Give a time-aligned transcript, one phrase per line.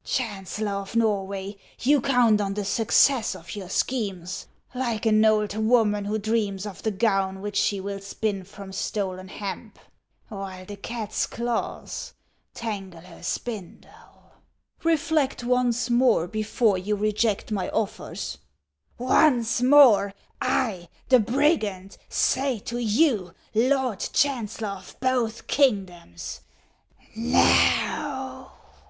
[0.04, 6.04] "Chancellor of Xorway, you count on the success of your schemes, like an old woman
[6.04, 9.78] who dreams of the gown which she will spin from stolen hemp,
[10.28, 12.12] while the cat's claws
[12.52, 15.12] tangle her spindle." HANS OF ICELAND.
[15.12, 18.36] 289" Eetlect once more, before you reject my offers.""
[18.98, 26.42] Once more, I, the brigand, say to you, Lord Chancellor of both kingdoms,
[27.16, 28.50] No!